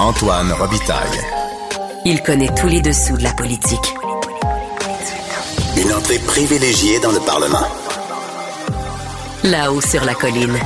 [0.00, 1.20] Antoine Robitaille.
[2.04, 3.94] Il connaît tous les dessous de la politique.
[5.76, 7.66] Une entrée privilégiée dans le Parlement.
[9.44, 10.58] Là-haut sur la colline.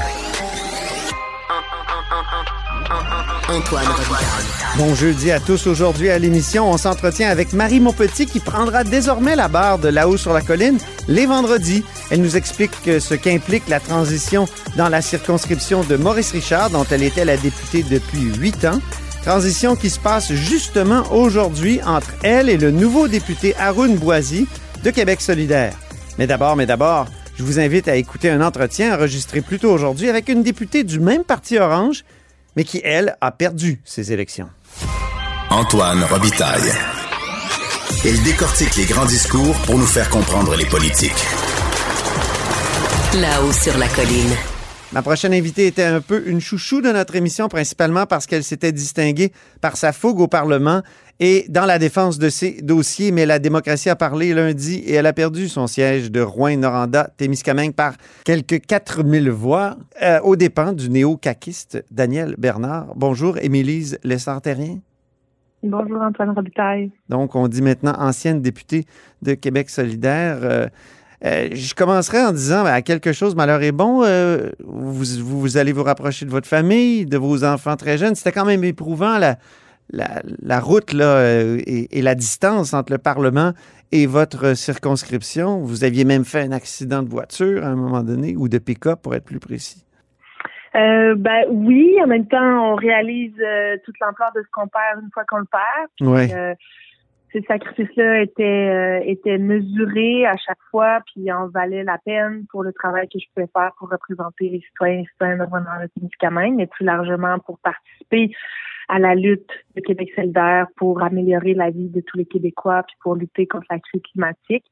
[3.50, 4.48] Antoine Robitaille.
[4.78, 5.66] Bon jeudi à tous.
[5.66, 10.16] Aujourd'hui à l'émission, on s'entretient avec Marie Montpetit qui prendra désormais la barre de là-haut
[10.16, 11.84] sur la colline les vendredis.
[12.10, 17.02] Elle nous explique ce qu'implique la transition dans la circonscription de Maurice Richard, dont elle
[17.02, 18.80] était la députée depuis huit ans.
[19.28, 24.48] Transition qui se passe justement aujourd'hui entre elle et le nouveau député Haroun Boisy
[24.82, 25.74] de Québec solidaire.
[26.16, 30.08] Mais d'abord, mais d'abord, je vous invite à écouter un entretien enregistré plus tôt aujourd'hui
[30.08, 32.06] avec une députée du même parti Orange,
[32.56, 34.48] mais qui, elle, a perdu ses élections.
[35.50, 36.72] Antoine Robitaille.
[38.06, 41.26] Il décortique les grands discours pour nous faire comprendre les politiques.
[43.12, 44.57] Là-haut sur la colline.
[44.90, 48.72] Ma prochaine invitée était un peu une chouchou de notre émission, principalement parce qu'elle s'était
[48.72, 50.80] distinguée par sa fougue au Parlement
[51.20, 53.12] et dans la défense de ses dossiers.
[53.12, 57.96] Mais la démocratie a parlé lundi et elle a perdu son siège de Rouen-Noranda-Témiscamingue par
[58.24, 62.86] quelques 4000 voix euh, aux dépens du néo-caquiste Daniel Bernard.
[62.96, 64.78] Bonjour, Émilise Lessard-Terrien.
[65.62, 66.92] Bonjour Antoine Robitaille.
[67.10, 68.86] Donc, on dit maintenant ancienne députée
[69.20, 70.38] de Québec solidaire.
[70.42, 70.68] Euh,
[71.24, 74.04] euh, je commencerai en disant ben, à quelque chose malheur est bon.
[74.04, 78.14] Euh, vous, vous, allez vous rapprocher de votre famille, de vos enfants très jeunes.
[78.14, 79.36] C'était quand même éprouvant la,
[79.90, 83.52] la, la route là, euh, et, et, la distance entre le Parlement
[83.90, 85.58] et votre circonscription.
[85.58, 89.00] Vous aviez même fait un accident de voiture à un moment donné ou de pick-up
[89.02, 89.84] pour être plus précis.
[90.76, 93.34] Euh, ben oui, en même temps, on réalise
[93.84, 95.88] toute l'ampleur de ce qu'on perd une fois qu'on le perd.
[95.96, 96.56] Puis, ouais
[97.32, 102.62] ces sacrifices-là étaient euh, étaient mesurés à chaque fois, puis en valait la peine pour
[102.62, 106.66] le travail que je pouvais faire pour représenter les citoyens et citoyennes de Témiscamingue, mais
[106.66, 108.30] plus largement pour participer
[108.88, 112.96] à la lutte de Québec solidaire pour améliorer la vie de tous les Québécois, puis
[113.02, 114.64] pour lutter contre la crise climatique.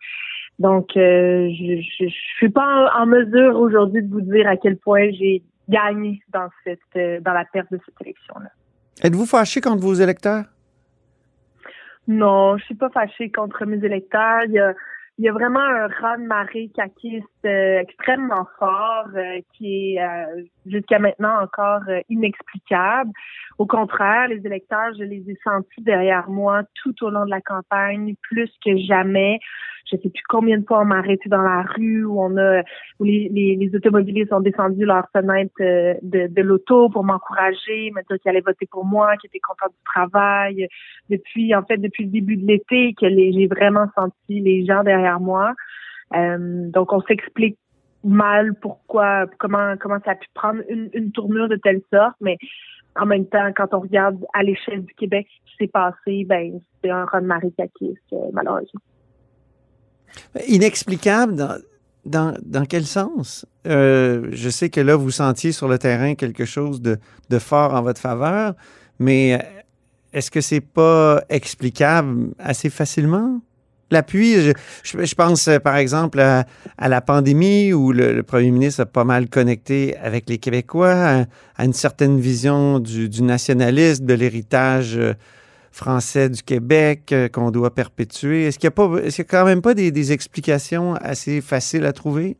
[0.59, 2.09] Donc, euh, je, je,
[2.39, 6.81] suis pas en, mesure aujourd'hui de vous dire à quel point j'ai gagné dans cette
[6.97, 8.49] euh, dans la perte de cette élection-là.
[9.03, 10.45] Êtes-vous fâché contre vos électeurs?
[12.09, 14.45] Non, je suis pas fâchée contre mes électeurs.
[14.47, 14.75] Il y a,
[15.19, 20.03] il y a vraiment un raz de marée caquiste euh, extrêmement fort euh, qui est
[20.03, 23.11] euh, jusqu'à maintenant encore inexplicable.
[23.59, 27.41] Au contraire, les électeurs, je les ai sentis derrière moi tout au long de la
[27.41, 29.41] campagne, plus que jamais.
[29.91, 32.63] Je sais plus combien de fois on m'a arrêté dans la rue, où on a,
[32.99, 38.19] où les, les, automobilistes ont descendu leur fenêtre de, de l'auto pour m'encourager, me dire
[38.21, 40.69] qu'ils allaient voter pour moi, qu'ils étaient contents du travail.
[41.09, 45.21] Depuis, en fait, depuis le début de l'été, que j'ai vraiment senti les gens derrière
[45.21, 45.55] moi.
[46.15, 47.59] Euh, donc, on s'explique
[48.03, 52.39] mal pourquoi, comment, comment ça a pu prendre une, une tournure de telle sorte, mais
[52.99, 56.61] en même temps, quand on regarde à l'échelle du Québec ce qui s'est passé, ben
[56.83, 58.81] c'est un run Marie euh, malheureusement.
[60.49, 61.59] Inexplicable dans,
[62.05, 63.47] dans, dans quel sens?
[63.67, 66.99] Euh, je sais que là, vous sentiez sur le terrain quelque chose de,
[67.31, 68.55] de fort en votre faveur,
[68.99, 69.39] mais
[70.13, 73.41] est-ce que c'est pas explicable assez facilement?
[73.91, 74.53] L'appui, je,
[74.83, 76.45] je, pense euh, par exemple à,
[76.81, 81.73] la pandémie où le, premier ministre a pas mal connecté avec les Québécois, à, une
[81.73, 85.15] certaine vision du, du nationalisme, de l'héritage euh,
[85.77, 88.47] français du Québec euh, qu'on doit perpétuer.
[88.47, 91.85] Est-ce qu'il n'y a, pas, y a quand même pas des, des explications assez faciles
[91.85, 92.37] à trouver?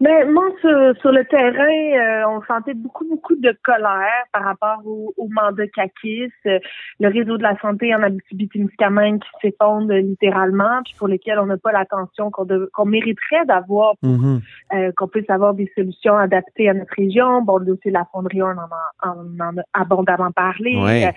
[0.00, 5.28] Mais moi, sur, le terrain, euh, on sentait beaucoup, beaucoup de colère par rapport au,
[5.30, 6.58] mandat CACIS, euh,
[7.00, 11.56] le réseau de la santé en Abitibi-Témiscamingue qui s'effondre littéralement, puis pour lesquels on n'a
[11.56, 14.40] pas l'attention qu'on, mériterait d'avoir pour mm-hmm.
[14.74, 17.42] euh, qu'on puisse avoir des solutions adaptées à notre région.
[17.42, 21.12] Bon, le dossier de la fonderie, on en a, on en a abondamment parlé.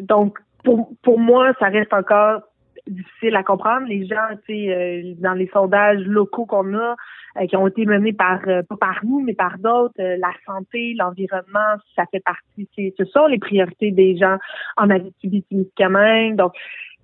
[0.00, 2.42] Donc, pour, pour moi, ça reste encore
[2.86, 3.86] difficile à comprendre.
[3.86, 6.96] Les gens, tu sais, euh, dans les sondages locaux qu'on a,
[7.38, 10.94] euh, qui ont été menés par euh, pas par nous, mais par d'autres, la santé,
[10.98, 12.68] l'environnement, ça fait partie.
[12.76, 14.36] Ce sont les priorités des gens
[14.76, 16.36] en Abitibi-Témiscamingue.
[16.36, 16.52] Donc,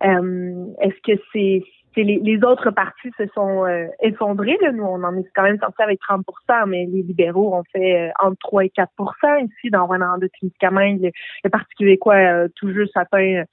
[0.02, 1.62] est-ce que c'est
[1.96, 3.64] les, les, autres partis se sont
[4.00, 4.56] effondrés.
[4.60, 4.72] Là.
[4.72, 6.22] Nous, on en est quand même sorti avec 30%
[6.66, 11.02] mais les libéraux ont fait entre 3 et 4% ici dans Rwanda de Témiscamingue.
[11.02, 11.10] Le,
[11.44, 13.44] le Parti québécois tout juste atteint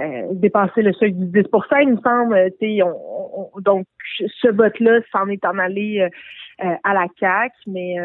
[0.00, 2.52] euh, dépasser le seuil du 10% il me semble.
[2.84, 3.86] On, donc,
[4.18, 7.96] ce vote-là s'en est en allé euh, euh, à la CAQ, mais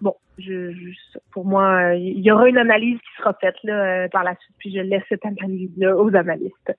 [0.00, 0.72] bon, je,
[1.32, 4.72] pour moi, il y aura une analyse qui sera faite là, par la suite, puis
[4.74, 6.72] je laisse cette analyse-là aux analystes.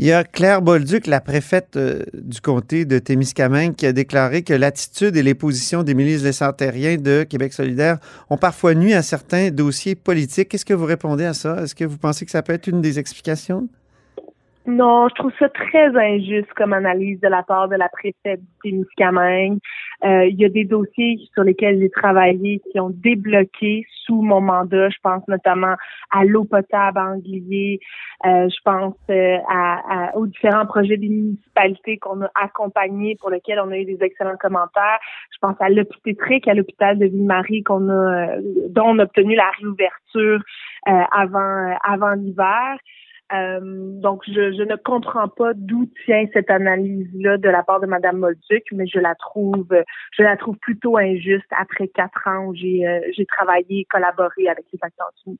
[0.00, 4.42] Il y a Claire Bolduc, la préfète euh, du comté de Témiscamingue, qui a déclaré
[4.42, 6.32] que l'attitude et les positions des milices des
[7.02, 7.98] de Québec solidaire
[8.30, 10.50] ont parfois nuit à certains dossiers politiques.
[10.50, 11.64] Qu'est-ce que vous répondez à ça?
[11.64, 13.68] Est-ce que vous pensez que ça peut être une des explications?
[14.68, 18.46] Non, je trouve ça très injuste comme analyse de la part de la préfète du
[18.62, 19.60] Témiscamingue.
[20.04, 24.42] Euh, il y a des dossiers sur lesquels j'ai travaillé qui ont débloqué sous mon
[24.42, 24.90] mandat.
[24.90, 25.74] Je pense notamment
[26.10, 27.80] à l'eau potable à Anglier.
[28.26, 33.60] Euh, je pense euh, à, aux différents projets des municipalités qu'on a accompagnés pour lesquels
[33.60, 34.98] on a eu des excellents commentaires.
[35.32, 38.36] Je pense à l'hôpital à l'hôpital de Ville-Marie qu'on a,
[38.68, 40.42] dont on a obtenu la réouverture
[40.84, 42.76] avant avant l'hiver.
[43.32, 43.60] Euh,
[44.00, 48.18] donc, je, je, ne comprends pas d'où tient cette analyse-là de la part de Mme
[48.18, 49.68] Molduc, mais je la trouve,
[50.16, 54.64] je la trouve plutôt injuste après quatre ans où j'ai, euh, j'ai travaillé collaboré avec
[54.72, 54.78] les
[55.26, 55.38] du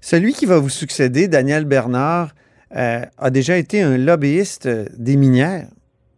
[0.00, 2.32] Celui qui va vous succéder, Daniel Bernard,
[2.76, 4.66] euh, a déjà été un lobbyiste
[4.98, 5.68] des minières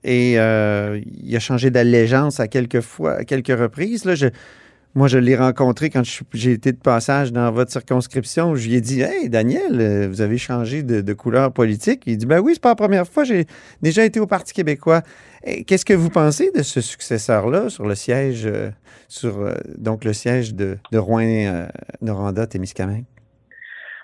[0.05, 4.05] et il a changé d'allégeance à quelques fois, à quelques reprises.
[4.05, 4.29] Là, je,
[4.97, 6.01] moi, je l'ai rencontré quand
[6.33, 8.55] j'ai été de passage dans votre circonscription.
[8.55, 12.05] Je lui ai dit Hey, Daniel, euh, vous avez changé de, couleur politique.
[12.07, 13.25] Il dit Ben oui, c'est pas la première fois.
[13.25, 13.45] J'ai
[13.83, 15.03] déjà été au Parti québécois.
[15.67, 18.71] Qu'est-ce que vous pensez de ce successeur-là sur le siège, euh,
[19.07, 23.05] sur euh, donc le siège de, de Rouen-Noranda-Témiscamingue?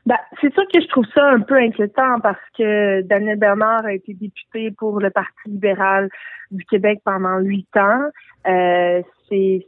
[0.04, 3.94] Ben, c'est sûr que je trouve ça un peu inquiétant parce que Daniel Bernard a
[3.94, 6.10] été député pour le Parti libéral
[6.50, 8.10] du Québec pendant huit ans.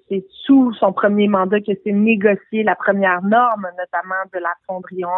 [0.09, 5.05] C'est sous son premier mandat que s'est négocié la première norme, notamment de la fonderie
[5.05, 5.09] 1.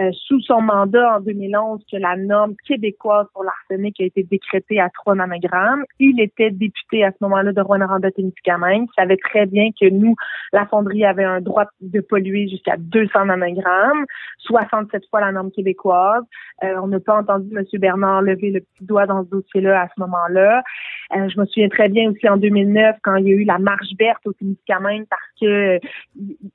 [0.00, 4.80] Euh, sous son mandat en 2011, que la norme québécoise pour l'arsenic a été décrétée
[4.80, 5.84] à 3 nanogrammes.
[5.98, 8.86] Il était député à ce moment-là de Rwanda-Témiscamingue.
[8.88, 10.14] Il savait très bien que nous,
[10.52, 14.04] la fonderie avait un droit de polluer jusqu'à 200 nanogrammes,
[14.38, 16.22] 67 fois la norme québécoise.
[16.62, 17.64] Euh, on n'a pas entendu M.
[17.74, 20.62] Bernard lever le petit doigt dans ce dossier-là à ce moment-là.
[21.16, 23.57] Euh, je me souviens très bien aussi en 2009 quand il y a eu la
[23.58, 25.78] marche verte au Témiscamingue parce que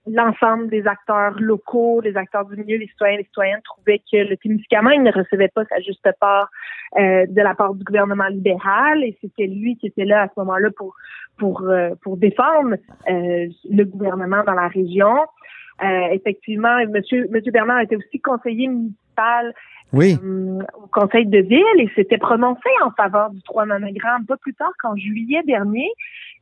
[0.08, 4.38] l'ensemble des acteurs locaux, les acteurs du milieu, les citoyens, les citoyennes trouvaient que le
[4.38, 6.50] Témiscamingue ne recevait pas sa juste part
[6.98, 10.34] euh, de la part du gouvernement libéral et c'était lui qui était là à ce
[10.38, 10.96] moment-là pour
[11.38, 12.76] pour euh, pour défendre
[13.08, 15.16] le gouvernement dans la région.
[16.12, 19.54] effectivement, Monsieur Monsieur Bernard était aussi conseiller municipal
[19.94, 20.18] oui.
[20.24, 24.56] Euh, au conseil de ville et s'était prononcé en faveur du 3 nanogrammes pas plus
[24.56, 25.88] tard qu'en juillet dernier.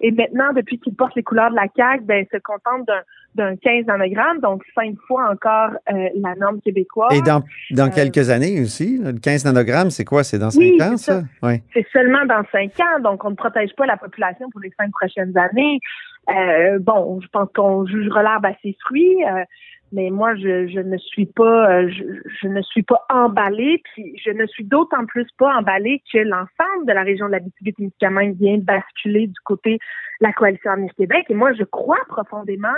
[0.02, 2.90] Et maintenant, depuis qu'il porte les couleurs de la CAQ, ben, se contente
[3.36, 7.14] d'un 15 nanogrammes, donc cinq fois encore euh, la norme québécoise.
[7.16, 10.24] Et dans, dans euh, quelques années aussi, le 15 nanogrammes, c'est quoi?
[10.24, 11.22] C'est dans cinq ans, ça?
[11.44, 11.62] Oui.
[11.74, 14.92] C'est seulement dans cinq ans, donc on ne protège pas la population pour les cinq
[14.92, 15.80] prochaines années.
[16.80, 19.18] bon, je pense qu'on jugera l'herbe à ses fruits
[19.92, 22.04] mais moi je, je ne suis pas euh, je,
[22.42, 26.86] je, ne suis pas emballée puis je ne suis d'autant plus pas emballée que l'ensemble
[26.88, 27.40] de la région de la
[27.76, 31.26] témiscamingue vient basculer du côté de la coalition Avenir Québec.
[31.30, 32.76] Et moi je crois profondément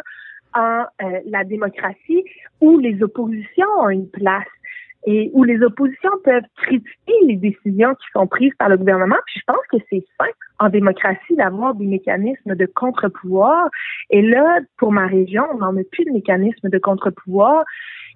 [0.55, 2.23] en euh, la démocratie
[2.61, 4.47] où les oppositions ont une place
[5.05, 9.17] et où les oppositions peuvent critiquer les décisions qui sont prises par le gouvernement.
[9.25, 13.69] Puis je pense que c'est sain en démocratie d'avoir des mécanismes de contre-pouvoir.
[14.09, 17.63] Et là, pour ma région, on n'en a plus de mécanismes de contre-pouvoir.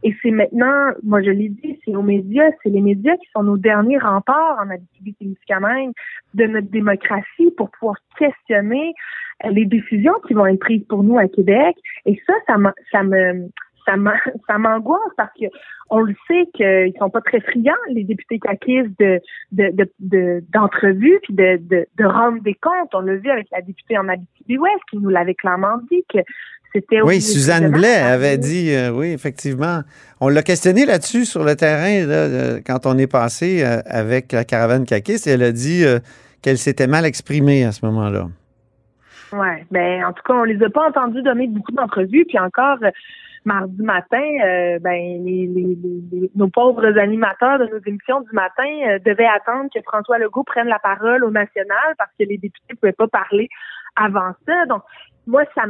[0.04, 3.44] Et c'est maintenant, moi je l'ai dit, c'est aux médias, c'est les médias qui sont
[3.44, 5.92] nos derniers remparts en Abitibi-Témiscamingue
[6.36, 8.94] de notre démocratie pour pouvoir questionner
[9.50, 11.76] les décisions qui vont être prises pour nous à Québec.
[12.06, 12.58] Et ça, ça
[12.92, 13.50] ça me
[14.48, 15.46] ça m'angoisse parce que
[15.90, 19.22] on le sait qu'ils sont pas très friands, les députés caquistes, de,
[20.52, 22.94] d'entrevues de, puis de, de, de rendre des comptes.
[22.94, 26.20] On l'a vu avec la députée en Abitibi-Ouest qui nous l'avait clairement dit que
[26.74, 27.02] c'était...
[27.02, 29.82] Oui, Suzanne Blais avait dit, euh, oui, effectivement.
[30.20, 34.44] On l'a questionné là-dessus sur le terrain là, quand on est passé euh, avec la
[34.44, 36.00] caravane caquiste et elle a dit euh,
[36.42, 38.28] qu'elle s'était mal exprimée à ce moment-là.
[39.34, 42.78] Oui, ben en tout cas, on les a pas entendus donner beaucoup d'entrevues, puis encore
[43.48, 45.26] mardi matin, euh, ben
[46.36, 50.68] nos pauvres animateurs de nos émissions du matin euh, devaient attendre que François Legault prenne
[50.68, 53.48] la parole au national parce que les députés ne pouvaient pas parler
[53.96, 54.66] avant ça.
[54.68, 54.84] Donc,
[55.26, 55.64] moi, ça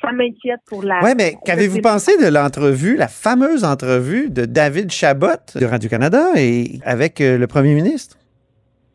[0.00, 1.00] ça m'inquiète pour la.
[1.02, 6.78] Oui, mais qu'avez-vous pensé de l'entrevue, la fameuse entrevue de David Chabot de Radio-Canada et
[6.84, 8.16] avec euh, le premier ministre?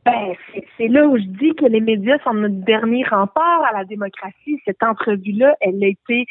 [0.06, 0.34] Ben,
[0.78, 4.60] c'est là où je dis que les médias sont notre dernier rempart à la démocratie.
[4.66, 6.26] Cette entrevue-là, elle a été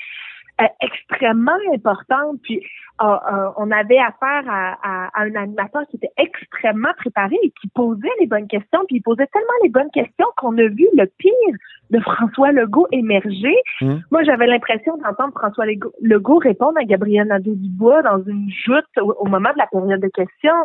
[0.61, 2.38] euh, extrêmement importante.
[2.43, 2.61] Puis
[3.02, 8.09] euh, euh, on avait affaire à, un animateur qui était extrêmement préparé et qui posait
[8.21, 8.81] les bonnes questions.
[8.87, 11.57] Puis il posait tellement les bonnes questions qu'on a vu le pire
[11.90, 13.57] de François Legault émerger.
[13.81, 13.97] Mmh.
[14.11, 15.64] Moi, j'avais l'impression d'entendre François
[16.02, 20.64] Legault répondre à Gabriel Nadeau-Dubois dans une joute au, moment de la période de questions.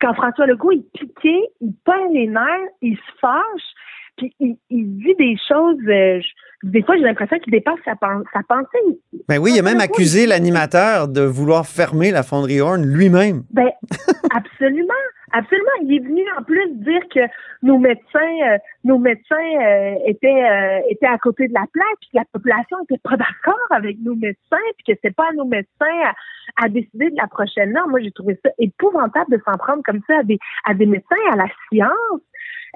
[0.00, 3.74] quand François Legault est piqué, il peint les nerfs, il se fâche,
[4.18, 5.78] puis il, dit des choses.
[5.88, 6.20] Euh,
[6.64, 9.00] des fois, j'ai l'impression qu'il dépasse sa, sa, pensée.
[9.28, 13.44] Ben oui, il a même accusé l'animateur de vouloir fermer la fonderie Horn lui-même.
[13.50, 13.70] Ben
[14.34, 14.92] absolument.
[15.32, 15.70] Absolument.
[15.82, 17.20] Il est venu en plus dire que
[17.62, 22.10] nos médecins, euh, nos médecins euh, étaient euh, étaient à côté de la plaque, puis
[22.12, 25.44] que la population était pas d'accord avec nos médecins, puis que c'est pas à nos
[25.44, 26.12] médecins
[26.56, 27.90] à, décider de la prochaine norme.
[27.90, 31.16] Moi, j'ai trouvé ça épouvantable de s'en prendre comme ça à des à des médecins,
[31.32, 32.20] à la science.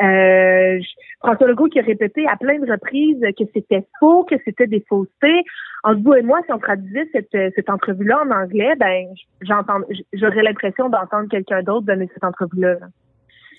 [0.01, 0.81] Euh,
[1.21, 4.85] François Legault qui a répété à plein de reprises que c'était faux, que c'était des
[4.89, 5.45] faussetés.
[5.85, 9.07] Entre vous et moi, si on traduisait cette, cette entrevue-là en anglais, ben
[9.43, 9.81] j'entends,
[10.13, 12.77] j'aurais l'impression d'entendre quelqu'un d'autre donner cette entrevue-là.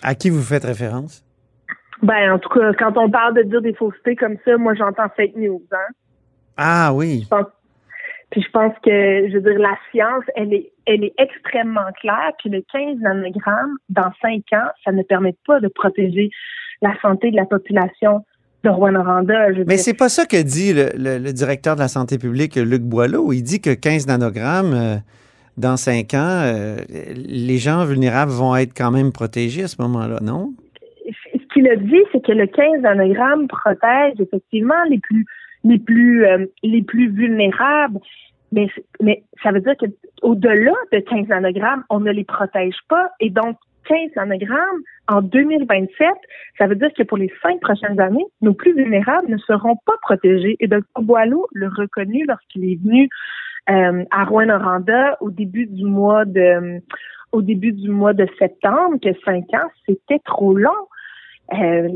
[0.01, 1.23] À qui vous faites référence?
[2.01, 5.07] Ben, en tout cas, quand on parle de dire des faussetés comme ça, moi j'entends
[5.15, 5.93] fake news, hein.
[6.57, 7.27] Ah oui.
[8.33, 12.31] Puis je pense que, je veux dire, la science, elle est, elle est extrêmement claire.
[12.39, 16.31] Puis le 15 nanogrammes, dans 5 ans, ça ne permet pas de protéger
[16.81, 18.25] la santé de la population
[18.63, 19.49] de Rouen-Noranda.
[19.67, 23.33] Mais c'est pas ça que dit le, directeur de la santé publique, Luc Boileau.
[23.33, 24.95] Il dit que 15 nanogrammes, euh,
[25.57, 30.17] dans 5 ans, euh, les gens vulnérables vont être quand même protégés à ce moment-là,
[30.23, 30.53] non?
[31.05, 35.23] Ce qu'il a dit, c'est que le 15 nanogrammes protège effectivement les plus
[35.63, 37.99] les plus euh, les plus vulnérables.
[38.51, 38.67] Mais,
[39.01, 43.09] mais ça veut dire qu'au-delà de 15 nanogrammes, on ne les protège pas.
[43.19, 46.07] Et donc, 15 nanogrammes en 2027,
[46.57, 49.97] ça veut dire que pour les cinq prochaines années, nos plus vulnérables ne seront pas
[50.01, 50.55] protégés.
[50.59, 51.01] Et Dr.
[51.01, 53.09] Boileau l'a reconnu lorsqu'il est venu
[53.69, 56.81] euh, à Rouen-Noranda au début du mois de
[57.31, 60.69] au début du mois de septembre que cinq ans, c'était trop long.
[61.51, 61.89] Euh,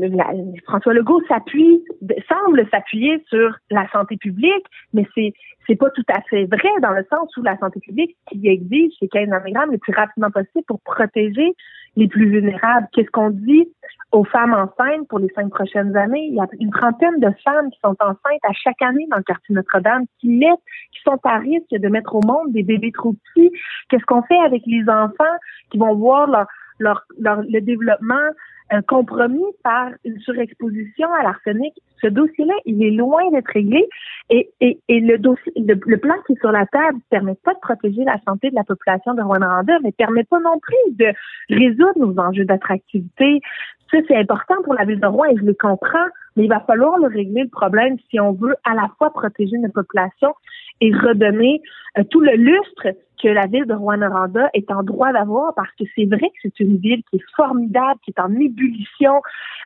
[0.66, 1.82] François Legault s'appuie,
[2.28, 5.32] semble s'appuyer sur la santé publique, mais c'est
[5.68, 8.92] c'est pas tout à fait vrai dans le sens où la santé publique qui exige
[8.98, 11.54] ces 15 nanogrammes le plus rapidement possible pour protéger
[11.96, 12.86] les plus vulnérables.
[12.92, 13.68] Qu'est-ce qu'on dit
[14.12, 16.26] aux femmes enceintes pour les cinq prochaines années?
[16.30, 19.22] Il y a une trentaine de femmes qui sont enceintes à chaque année dans le
[19.22, 23.12] quartier Notre-Dame, qui mettent, qui sont à risque de mettre au monde des bébés trop
[23.12, 23.50] petits.
[23.90, 25.36] Qu'est-ce qu'on fait avec les enfants
[25.70, 26.46] qui vont voir leur,
[26.78, 28.30] leur, leur le développement
[28.70, 31.74] un compromis par une surexposition à l'arsenic.
[32.02, 33.88] Ce dossier-là, il est loin d'être réglé
[34.30, 35.16] et, et, et le,
[35.96, 38.64] plan qui est sur la table ne permet pas de protéger la santé de la
[38.64, 41.12] population de Rwanda, mais permet pas non plus de
[41.50, 43.40] résoudre nos enjeux d'attractivité.
[43.90, 46.60] Ça, c'est important pour la ville de Rouen et je le comprends, mais il va
[46.60, 50.32] falloir le régler le problème si on veut à la fois protéger notre population
[50.80, 51.60] et redonner
[51.98, 55.82] euh, tout le lustre que la ville de Rouen-Noranda est en droit d'avoir parce que
[55.96, 59.20] c'est vrai que c'est une ville qui est formidable, qui est en ébullition,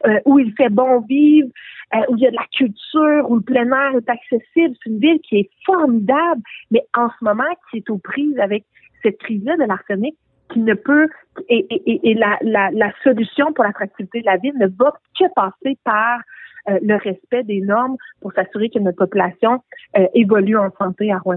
[0.07, 1.50] euh, où il fait bon vivre,
[1.95, 4.75] euh, où il y a de la culture, où le plein air est accessible.
[4.83, 8.64] C'est une ville qui est formidable, mais en ce moment qui est aux prises avec
[9.02, 10.17] cette crise-là de l'arsenic
[10.52, 11.09] qui ne peut
[11.49, 15.25] et, et, et la, la, la solution pour l'attractivité de la ville ne va que
[15.35, 16.21] passer par
[16.71, 19.62] euh, le respect des normes pour s'assurer que notre population
[19.99, 21.37] euh, évolue en santé à rouen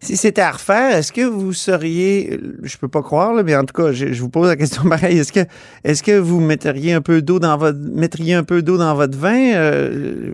[0.00, 3.80] Si c'était à refaire, est-ce que vous seriez, je peux pas croire, mais en tout
[3.80, 5.48] cas, je, vous pose la question pareil, est-ce que,
[5.84, 9.16] est-ce que vous metteriez un peu d'eau dans votre, mettriez un peu d'eau dans votre
[9.16, 10.32] vin, euh,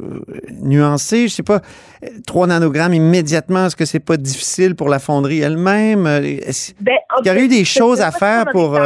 [0.62, 1.60] nuancé, je sais pas,
[2.26, 6.06] 3 nanogrammes immédiatement, est-ce que c'est pas difficile pour la fonderie elle-même?
[6.06, 8.78] Est-ce ben, qu'il y aurait eu des choses à faire pour...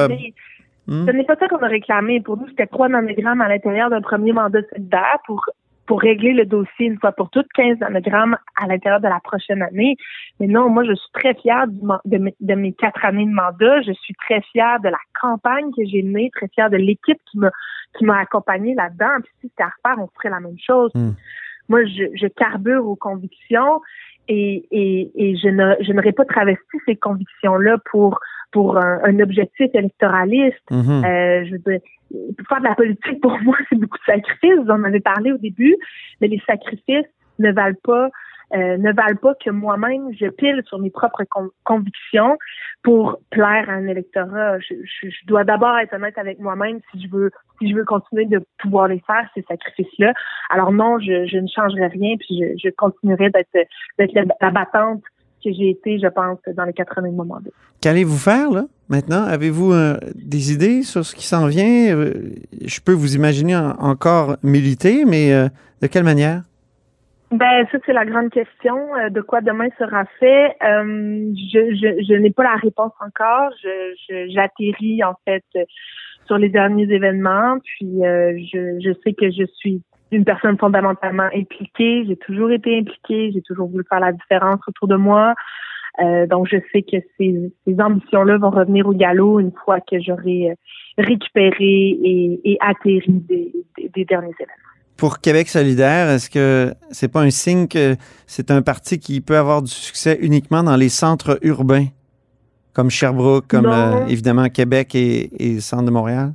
[0.87, 1.07] Hmm.
[1.07, 2.21] Ce n'est pas ça qu'on a réclamé.
[2.21, 5.45] Pour nous, c'était 3 nanogrammes à l'intérieur d'un premier mandat solidaire pour
[5.87, 9.63] pour régler le dossier une fois pour toutes, 15 nanogrammes à l'intérieur de la prochaine
[9.63, 9.97] année.
[10.41, 13.83] Mais non, moi, je suis très fière du, de, de, mes quatre années de mandat.
[13.83, 17.39] Je suis très fière de la campagne que j'ai menée, très fière de l'équipe qui
[17.39, 17.51] m'a
[17.97, 19.21] qui m'a accompagnée là-dedans.
[19.23, 20.91] Puis si c'était à refaire, on ferait la même chose.
[20.95, 21.13] Hmm.
[21.69, 23.81] Moi, je, je carbure aux convictions
[24.29, 28.19] et, et, et je, n'aurais pas travesti ces convictions-là pour
[28.53, 30.71] pour un, objectif électoraliste.
[30.71, 31.05] Mhm.
[31.05, 31.81] euh, je veux dire,
[32.49, 34.65] faire de la politique, pour moi, c'est beaucoup de sacrifices.
[34.65, 35.77] Vous en avez parlé au début,
[36.21, 38.11] mais les sacrifices ne valent pas
[38.55, 41.25] euh, ne valent pas que moi-même je pile sur mes propres
[41.65, 42.39] convictions
[42.85, 44.61] pour plaire à un électorat.
[44.61, 48.25] Je, je, dois d'abord être honnête avec moi-même si je veux si je veux continuer
[48.27, 50.13] de pouvoir les faire ces sacrifices-là.
[50.49, 55.03] Alors non, je, je ne changerai rien puis je, continuerai d'être d'être la battante
[55.45, 57.51] que j'ai été, je pense, dans les quatre années de mon mandat.
[57.81, 59.25] Qu'allez-vous faire, là, maintenant?
[59.25, 61.95] Avez-vous euh, des idées sur ce qui s'en vient?
[61.95, 62.13] Euh,
[62.65, 65.49] je peux vous imaginer encore militer, mais euh,
[65.83, 66.43] de quelle manière?
[67.31, 68.77] Ben, ça, c'est la grande question.
[69.11, 70.57] de quoi demain sera fait?
[70.63, 73.51] je, je, je n'ai pas la réponse encore.
[73.63, 75.45] Je, j'atterris, en fait,
[76.27, 77.59] sur les derniers événements.
[77.65, 79.83] Puis, je, je sais que je suis
[80.17, 82.05] une personne fondamentalement impliquée.
[82.07, 83.31] J'ai toujours été impliquée.
[83.33, 85.35] J'ai toujours voulu faire la différence autour de moi.
[86.03, 90.01] Euh, donc, je sais que ces, ces ambitions-là vont revenir au galop une fois que
[90.01, 90.55] j'aurai
[90.99, 93.53] récupéré et, et atterri des,
[93.95, 94.53] des, derniers événements.
[94.97, 97.97] Pour Québec solidaire, est-ce que c'est pas un signe que
[98.27, 101.87] c'est un parti qui peut avoir du succès uniquement dans les centres urbains,
[102.73, 103.71] comme Sherbrooke, comme
[104.09, 106.33] évidemment Québec et, et le centre de Montréal?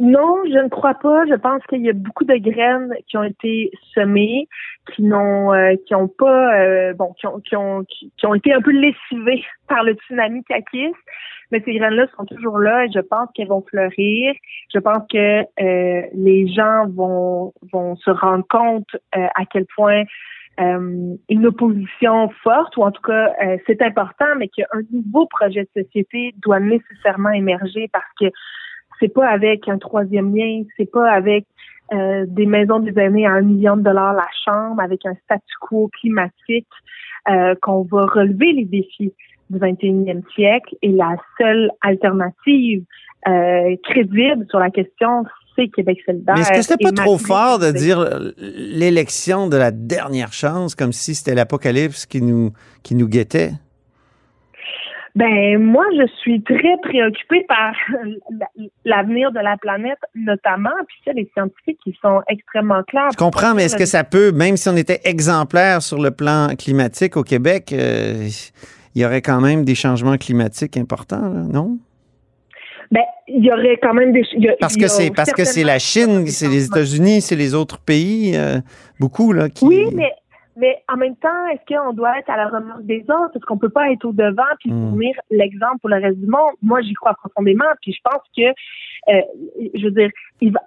[0.00, 1.26] Non, je ne crois pas.
[1.26, 4.46] Je pense qu'il y a beaucoup de graines qui ont été semées,
[4.94, 8.52] qui n'ont, euh, qui ont pas, euh, bon, qui ont, qui ont, qui ont été
[8.52, 10.92] un peu lessivées par le tsunami Kakis.
[11.50, 14.34] Mais ces graines-là sont toujours là et je pense qu'elles vont fleurir.
[14.72, 20.04] Je pense que euh, les gens vont, vont se rendre compte à quel point
[20.58, 23.32] une opposition forte, ou en tout cas
[23.66, 28.26] c'est important, mais qu'un nouveau projet de société doit nécessairement émerger parce que
[29.00, 31.46] c'est pas avec un troisième lien, c'est pas avec
[31.92, 35.54] euh, des maisons des années à un million de dollars la chambre, avec un statu
[35.60, 36.66] quo climatique
[37.30, 39.12] euh, qu'on va relever les défis
[39.48, 40.76] du 21e siècle.
[40.82, 42.84] Et la seule alternative
[43.26, 45.24] euh, crédible sur la question,
[45.56, 46.34] c'est Québec solidaire.
[46.34, 48.04] Mais est-ce que c'était pas trop fort de dire
[48.36, 52.52] l'élection de la dernière chance comme si c'était l'apocalypse qui nous,
[52.82, 53.52] qui nous guettait?
[55.18, 57.72] Ben moi, je suis très préoccupée par
[58.84, 60.70] l'avenir de la planète, notamment.
[60.86, 63.08] Puis ça, les scientifiques, qui sont extrêmement clairs.
[63.10, 66.50] Je comprends, mais est-ce que ça peut, même si on était exemplaire sur le plan
[66.56, 68.28] climatique au Québec, euh,
[68.94, 71.78] il y aurait quand même des changements climatiques importants, non?
[72.92, 74.22] Ben, il y aurait quand même des.
[74.60, 78.36] parce que c'est parce que c'est la Chine, c'est les États-Unis, c'est les autres pays,
[78.36, 78.60] euh,
[79.00, 79.64] beaucoup là qui.
[79.64, 80.12] Oui, mais
[80.58, 83.36] mais en même temps, est-ce qu'on doit être à la remorque des autres?
[83.36, 84.90] Est-ce qu'on peut pas être au devant puis hmm.
[84.90, 86.52] fournir l'exemple pour le reste du monde?
[86.62, 87.64] Moi, j'y crois profondément.
[87.80, 88.48] Puis je pense que,
[89.12, 89.22] euh,
[89.74, 90.10] je veux dire,
[90.40, 90.60] il va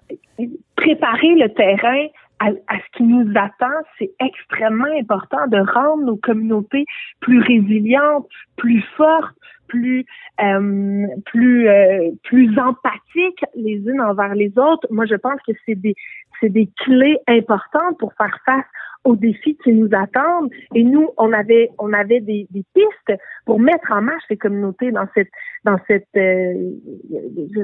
[0.76, 2.08] préparer le terrain
[2.40, 3.68] à, ce qui nous attend,
[4.00, 6.86] c'est extrêmement important de rendre nos communautés
[7.20, 9.36] plus résilientes, plus fortes,
[9.68, 10.06] plus
[10.42, 14.88] euh, plus euh, plus empathiques les unes envers les autres.
[14.90, 15.94] Moi, je pense que c'est des
[16.42, 18.66] c'est des clés importantes pour faire face
[19.04, 20.52] aux défis qui nous attendent.
[20.76, 24.92] Et nous, on avait, on avait des, des pistes pour mettre en marche ces communautés
[24.92, 25.30] dans cette,
[25.64, 26.72] dans cette, euh,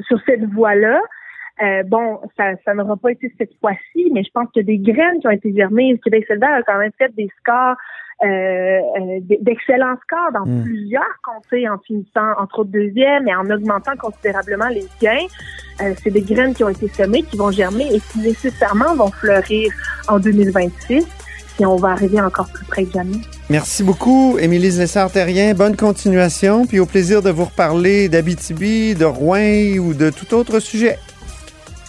[0.07, 0.99] sur cette voie-là.
[1.61, 5.19] Euh, bon, ça, ça n'aura pas été cette fois-ci, mais je pense que des graines
[5.19, 5.91] qui ont été germées.
[5.91, 7.75] Le Québec solidaire a quand même fait des scores,
[8.23, 10.63] euh, euh d'excellents scores dans hmm.
[10.63, 15.25] plusieurs comtés en finissant entre autres deuxième et en augmentant considérablement les gains.
[15.81, 19.11] Euh, c'est des graines qui ont été semées, qui vont germer et qui nécessairement vont
[19.11, 19.71] fleurir
[20.07, 21.05] en 2026
[21.57, 23.17] si on va arriver encore plus près que jamais.
[23.49, 25.55] Merci beaucoup, Émilie Lessard-Terrien.
[25.55, 30.59] Bonne continuation, puis au plaisir de vous reparler d'Abitibi, de Rouen ou de tout autre
[30.59, 30.99] sujet.